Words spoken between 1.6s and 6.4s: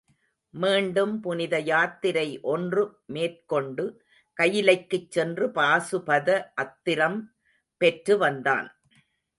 யாத்திரை ஒன்று மேற்கொண்டு கயிலைக்குச் சென்று பாசுபத